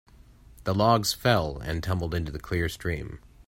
[0.63, 3.19] The logs fell and tumbled into the clear stream.